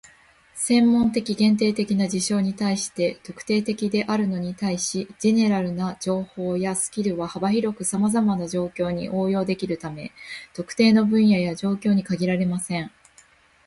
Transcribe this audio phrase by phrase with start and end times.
[0.55, 10.11] 専門的、限定的な事象に対して「特定的」であるのに対し、"general" な情報やスキルは幅広くさまざまな状況に応用できるため、
[10.55, 12.91] 特定の分野や状況に限られません。